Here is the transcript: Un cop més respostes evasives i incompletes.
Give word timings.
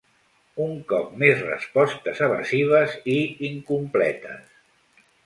Un 0.63 0.71
cop 0.91 1.11
més 1.23 1.43
respostes 1.49 2.21
evasives 2.29 2.97
i 3.17 3.19
incompletes. 3.51 4.57